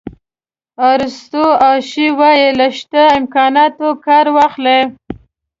آرثور 0.89 1.49
اشي 1.71 2.07
وایي 2.19 2.47
له 2.59 2.67
شته 2.77 3.01
امکاناتو 3.19 3.87
کار 4.05 4.25
واخلئ. 4.35 4.79